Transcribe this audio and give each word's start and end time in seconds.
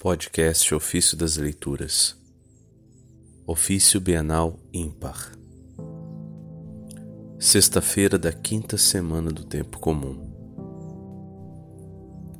Podcast 0.00 0.72
Ofício 0.76 1.16
das 1.16 1.36
Leituras. 1.36 2.16
Ofício 3.44 4.00
Bienal 4.00 4.56
Ímpar. 4.72 5.32
Sexta-feira 7.36 8.16
da 8.16 8.30
quinta 8.30 8.78
semana 8.78 9.32
do 9.32 9.42
Tempo 9.42 9.80
Comum. 9.80 10.16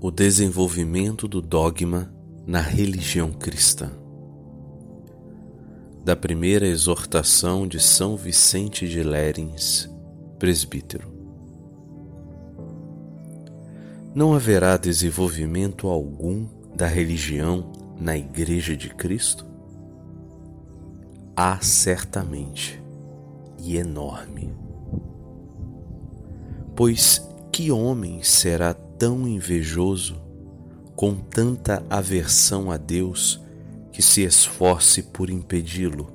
O 0.01 0.09
desenvolvimento 0.13 1.27
do 1.27 1.43
dogma 1.43 2.15
na 2.47 2.61
religião 2.61 3.33
cristã. 3.33 3.91
Da 6.05 6.15
primeira 6.15 6.65
exortação 6.65 7.67
de 7.67 7.81
São 7.81 8.17
Vicente 8.17 8.89
de 8.89 9.03
Lérins, 9.03 9.91
presbítero. 10.39 11.13
Não 14.15 14.33
haverá 14.33 14.77
desenvolvimento 14.77 15.89
algum 15.89 16.58
da 16.79 16.87
religião 16.87 17.73
na 18.01 18.17
Igreja 18.17 18.77
de 18.77 18.89
Cristo? 18.89 19.45
Há 21.35 21.59
certamente, 21.61 22.81
e 23.59 23.77
enorme. 23.77 24.55
Pois 26.77 27.21
que 27.51 27.73
homem 27.73 28.23
será 28.23 28.73
tão 28.73 29.27
invejoso, 29.27 30.23
com 30.95 31.17
tanta 31.17 31.85
aversão 31.91 32.71
a 32.71 32.77
Deus, 32.77 33.43
que 33.91 34.01
se 34.01 34.23
esforce 34.23 35.03
por 35.03 35.31
impedi-lo? 35.31 36.13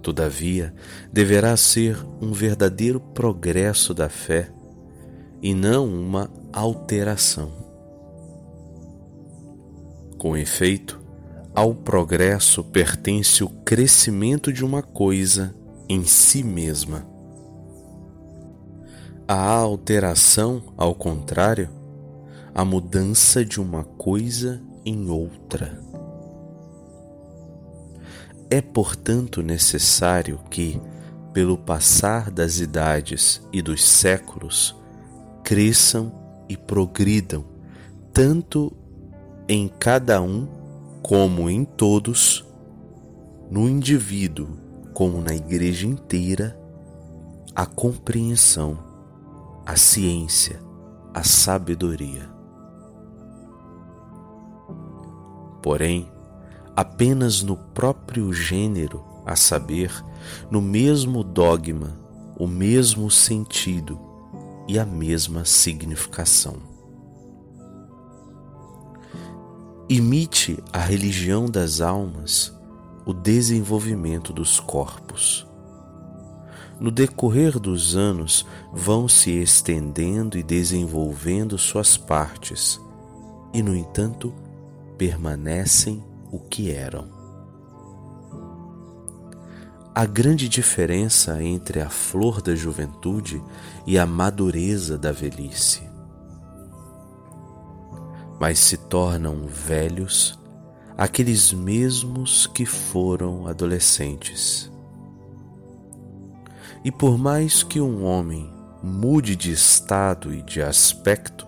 Todavia, 0.00 0.72
deverá 1.12 1.56
ser 1.56 1.98
um 2.22 2.32
verdadeiro 2.32 3.00
progresso 3.00 3.92
da 3.92 4.08
fé 4.08 4.52
e 5.44 5.52
não 5.52 5.86
uma 5.86 6.30
alteração. 6.50 7.52
Com 10.16 10.34
efeito, 10.34 10.98
ao 11.54 11.74
progresso 11.74 12.64
pertence 12.64 13.44
o 13.44 13.50
crescimento 13.50 14.50
de 14.50 14.64
uma 14.64 14.82
coisa 14.82 15.54
em 15.86 16.02
si 16.02 16.42
mesma. 16.42 17.06
A 19.28 19.38
alteração, 19.38 20.62
ao 20.78 20.94
contrário, 20.94 21.68
a 22.54 22.64
mudança 22.64 23.44
de 23.44 23.60
uma 23.60 23.84
coisa 23.84 24.62
em 24.82 25.10
outra. 25.10 25.78
É, 28.48 28.62
portanto, 28.62 29.42
necessário 29.42 30.40
que, 30.50 30.80
pelo 31.34 31.58
passar 31.58 32.30
das 32.30 32.60
idades 32.60 33.46
e 33.52 33.60
dos 33.60 33.84
séculos, 33.84 34.74
cresçam 35.44 36.10
e 36.48 36.56
progridam, 36.56 37.44
tanto 38.12 38.72
em 39.46 39.68
cada 39.68 40.20
um 40.20 40.48
como 41.02 41.50
em 41.50 41.64
todos, 41.64 42.44
no 43.50 43.68
indivíduo 43.68 44.48
como 44.94 45.20
na 45.20 45.34
igreja 45.34 45.86
inteira, 45.86 46.58
a 47.54 47.66
compreensão, 47.66 48.78
a 49.66 49.76
ciência, 49.76 50.60
a 51.12 51.22
sabedoria. 51.22 52.30
Porém, 55.62 56.10
apenas 56.74 57.42
no 57.42 57.56
próprio 57.56 58.32
gênero, 58.32 59.04
a 59.26 59.36
saber, 59.36 59.92
no 60.50 60.62
mesmo 60.62 61.22
dogma, 61.22 61.98
o 62.38 62.46
mesmo 62.46 63.10
sentido, 63.10 63.98
e 64.66 64.78
a 64.78 64.84
mesma 64.84 65.44
significação. 65.44 66.56
Imite 69.88 70.58
a 70.72 70.78
religião 70.78 71.46
das 71.46 71.80
almas 71.80 72.54
o 73.06 73.12
desenvolvimento 73.12 74.32
dos 74.32 74.58
corpos. 74.58 75.46
No 76.80 76.90
decorrer 76.90 77.58
dos 77.58 77.94
anos, 77.94 78.46
vão 78.72 79.06
se 79.06 79.30
estendendo 79.30 80.36
e 80.38 80.42
desenvolvendo 80.42 81.56
suas 81.58 81.96
partes, 81.96 82.80
e, 83.52 83.62
no 83.62 83.76
entanto, 83.76 84.34
permanecem 84.98 86.02
o 86.32 86.38
que 86.38 86.70
eram. 86.70 87.13
A 89.96 90.06
grande 90.06 90.48
diferença 90.48 91.40
entre 91.40 91.80
a 91.80 91.88
flor 91.88 92.42
da 92.42 92.56
juventude 92.56 93.40
e 93.86 93.96
a 93.96 94.04
madureza 94.04 94.98
da 94.98 95.12
velhice. 95.12 95.88
Mas 98.40 98.58
se 98.58 98.76
tornam 98.76 99.46
velhos 99.46 100.36
aqueles 100.98 101.52
mesmos 101.52 102.44
que 102.48 102.66
foram 102.66 103.46
adolescentes. 103.46 104.68
E 106.84 106.90
por 106.90 107.16
mais 107.16 107.62
que 107.62 107.80
um 107.80 108.04
homem 108.04 108.52
mude 108.82 109.36
de 109.36 109.52
estado 109.52 110.34
e 110.34 110.42
de 110.42 110.60
aspecto, 110.60 111.46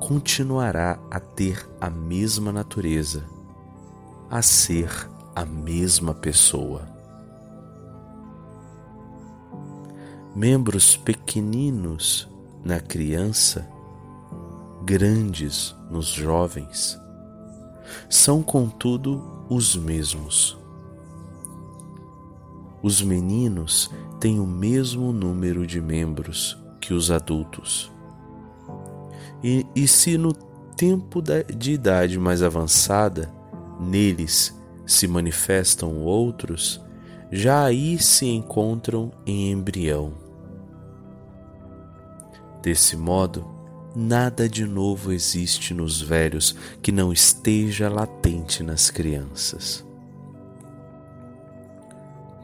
continuará 0.00 0.98
a 1.10 1.20
ter 1.20 1.68
a 1.78 1.90
mesma 1.90 2.50
natureza, 2.50 3.22
a 4.30 4.40
ser 4.40 4.88
a 5.36 5.44
mesma 5.44 6.14
pessoa. 6.14 6.91
Membros 10.34 10.96
pequeninos 10.96 12.28
na 12.64 12.80
criança, 12.80 13.68
grandes 14.84 15.74
nos 15.90 16.06
jovens, 16.08 16.98
são 18.08 18.42
contudo 18.42 19.22
os 19.48 19.76
mesmos. 19.76 20.56
Os 22.82 23.02
meninos 23.02 23.90
têm 24.18 24.40
o 24.40 24.46
mesmo 24.46 25.12
número 25.12 25.66
de 25.66 25.80
membros 25.80 26.56
que 26.80 26.94
os 26.94 27.10
adultos. 27.10 27.92
E, 29.42 29.66
e 29.74 29.86
se 29.86 30.16
no 30.16 30.32
tempo 30.32 31.22
de 31.22 31.72
idade 31.72 32.18
mais 32.18 32.42
avançada 32.42 33.32
neles 33.78 34.56
se 34.86 35.06
manifestam 35.06 35.98
outros, 35.98 36.80
já 37.30 37.64
aí 37.64 37.98
se 37.98 38.26
encontram 38.26 39.12
em 39.24 39.50
embrião. 39.50 40.21
Desse 42.62 42.96
modo, 42.96 43.44
nada 43.94 44.48
de 44.48 44.64
novo 44.64 45.12
existe 45.12 45.74
nos 45.74 46.00
velhos 46.00 46.54
que 46.80 46.92
não 46.92 47.12
esteja 47.12 47.88
latente 47.88 48.62
nas 48.62 48.90
crianças. 48.90 49.84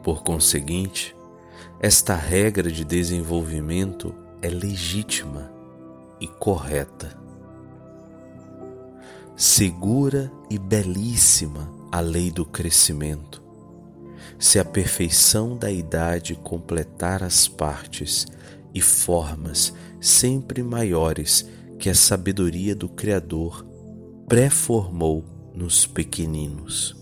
Por 0.03 0.23
conseguinte, 0.23 1.15
esta 1.79 2.15
regra 2.15 2.71
de 2.71 2.83
desenvolvimento 2.83 4.13
é 4.41 4.49
legítima 4.49 5.51
e 6.19 6.27
correta. 6.27 7.17
Segura 9.35 10.31
e 10.49 10.57
belíssima 10.57 11.71
a 11.91 12.01
lei 12.01 12.29
do 12.29 12.45
crescimento 12.45 13.49
se 14.39 14.57
a 14.57 14.63
perfeição 14.63 15.57
da 15.57 15.69
idade 15.69 16.33
completar 16.35 17.21
as 17.21 17.47
partes 17.47 18.25
e 18.73 18.81
formas 18.81 19.73
sempre 19.99 20.63
maiores 20.63 21.47
que 21.77 21.89
a 21.89 21.95
sabedoria 21.95 22.75
do 22.75 22.89
Criador 22.89 23.65
pré-formou 24.27 25.23
nos 25.53 25.85
pequeninos. 25.85 26.95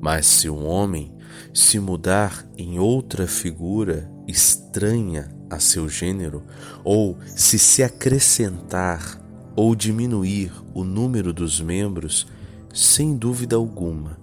Mas 0.00 0.26
se 0.26 0.50
um 0.50 0.66
homem 0.66 1.14
se 1.52 1.78
mudar 1.78 2.46
em 2.56 2.78
outra 2.78 3.26
figura 3.26 4.10
estranha 4.26 5.34
a 5.50 5.58
seu 5.58 5.88
gênero, 5.88 6.42
ou 6.82 7.18
se 7.26 7.58
se 7.58 7.82
acrescentar 7.82 9.20
ou 9.56 9.74
diminuir 9.74 10.52
o 10.74 10.84
número 10.84 11.32
dos 11.32 11.60
membros, 11.60 12.26
sem 12.72 13.16
dúvida 13.16 13.56
alguma, 13.56 14.18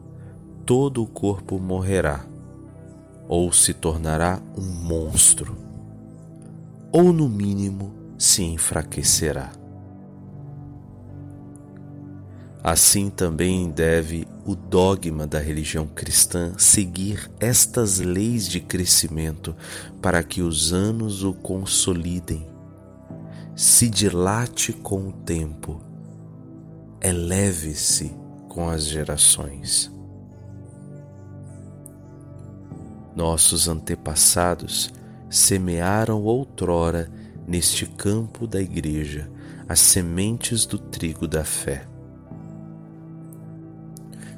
todo 0.65 1.01
o 1.01 1.07
corpo 1.07 1.59
morrerá, 1.59 2.25
ou 3.31 3.49
se 3.53 3.73
tornará 3.73 4.41
um 4.57 4.61
monstro, 4.61 5.55
ou 6.91 7.13
no 7.13 7.29
mínimo 7.29 7.93
se 8.17 8.43
enfraquecerá. 8.43 9.53
Assim 12.61 13.09
também 13.09 13.71
deve 13.71 14.27
o 14.45 14.53
dogma 14.53 15.25
da 15.25 15.39
religião 15.39 15.87
cristã 15.87 16.53
seguir 16.57 17.31
estas 17.39 17.99
leis 17.99 18.49
de 18.49 18.59
crescimento 18.59 19.55
para 20.01 20.21
que 20.23 20.41
os 20.41 20.73
anos 20.73 21.23
o 21.23 21.33
consolidem, 21.33 22.45
se 23.55 23.89
dilate 23.89 24.73
com 24.73 25.07
o 25.07 25.13
tempo, 25.13 25.81
eleve-se 27.01 28.13
com 28.49 28.69
as 28.69 28.85
gerações. 28.85 29.89
Nossos 33.15 33.67
antepassados 33.67 34.93
semearam 35.29 36.23
outrora 36.23 37.09
neste 37.47 37.85
campo 37.85 38.47
da 38.47 38.61
Igreja 38.61 39.29
as 39.67 39.79
sementes 39.79 40.65
do 40.65 40.77
trigo 40.77 41.27
da 41.27 41.43
fé. 41.43 41.87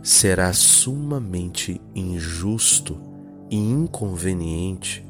Será 0.02 0.54
sumamente 0.54 1.82
injusto 1.96 3.00
e 3.50 3.58
inconveniente 3.58 5.06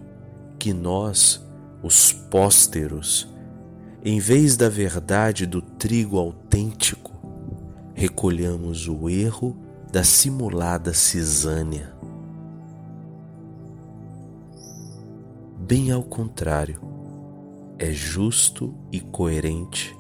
que 0.59 0.73
nós, 0.73 1.45
os 1.81 2.13
pósteros, 2.13 3.27
em 4.03 4.19
vez 4.19 4.55
da 4.55 4.69
verdade 4.69 5.45
do 5.45 5.61
trigo 5.61 6.17
autêntico, 6.17 7.11
recolhamos 7.93 8.87
o 8.87 9.09
erro 9.09 9.57
da 9.91 10.03
simulada 10.03 10.93
cisânia. 10.93 11.92
Bem 15.65 15.93
ao 15.93 16.03
contrário, 16.03 16.81
é 17.79 17.89
justo 17.89 18.75
e 18.91 18.99
coerente 18.99 19.97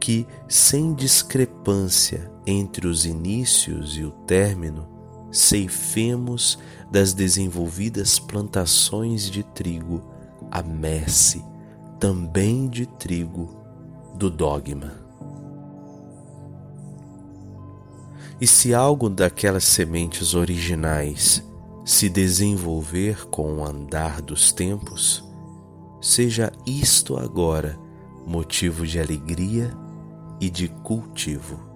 que, 0.00 0.26
sem 0.48 0.92
discrepância 0.92 2.28
entre 2.44 2.88
os 2.88 3.06
inícios 3.06 3.96
e 3.96 4.02
o 4.02 4.10
término, 4.10 4.88
ceifemos 5.30 6.58
das 6.90 7.14
desenvolvidas 7.14 8.18
plantações 8.18 9.30
de 9.30 9.44
trigo 9.44 10.02
a 10.50 10.64
messe, 10.64 11.44
também 12.00 12.68
de 12.68 12.84
trigo, 12.84 13.56
do 14.16 14.28
dogma. 14.28 14.92
E 18.40 18.48
se 18.48 18.74
algo 18.74 19.08
daquelas 19.08 19.62
sementes 19.62 20.34
originais 20.34 21.40
se 21.84 22.08
desenvolver 22.08 23.26
com 23.26 23.58
o 23.58 23.64
andar 23.64 24.22
dos 24.22 24.52
tempos, 24.52 25.24
seja 26.00 26.52
isto 26.66 27.16
agora 27.16 27.78
motivo 28.26 28.86
de 28.86 29.00
alegria 29.00 29.72
e 30.40 30.48
de 30.48 30.68
cultivo. 30.68 31.71